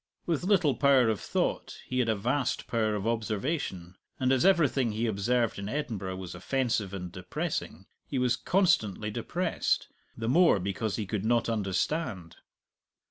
With 0.25 0.43
little 0.45 0.73
power 0.73 1.09
of 1.09 1.19
thought, 1.19 1.77
he 1.85 1.99
had 1.99 2.09
a 2.09 2.15
vast 2.15 2.65
power 2.65 2.95
of 2.95 3.05
observation; 3.05 3.97
and 4.19 4.31
as 4.31 4.43
everything 4.43 4.93
he 4.93 5.05
observed 5.05 5.59
in 5.59 5.69
Edinburgh 5.69 6.15
was 6.15 6.33
offensive 6.33 6.91
and 6.91 7.11
depressing, 7.11 7.85
he 8.07 8.17
was 8.17 8.35
constantly 8.35 9.11
depressed 9.11 9.89
the 10.17 10.27
more 10.27 10.57
because 10.59 10.95
he 10.95 11.05
could 11.05 11.23
not 11.23 11.47
understand. 11.49 12.37